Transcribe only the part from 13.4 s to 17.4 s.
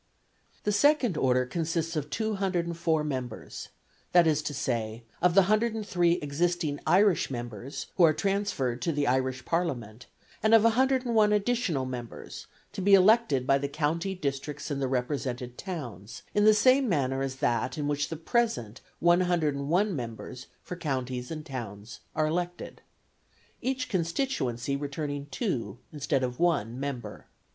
by the county districts and the represented towns, in the same manner as